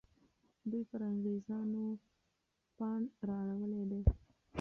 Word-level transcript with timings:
دوی 0.69 0.83
پر 0.89 1.01
انګریزانو 1.11 1.83
پاڼ 2.77 2.99
را 3.27 3.39
اړولی 3.51 3.83
دی. 3.91 4.01